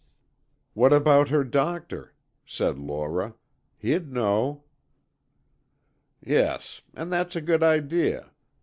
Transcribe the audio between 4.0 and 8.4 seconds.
know." "Yes; and that's a good idea.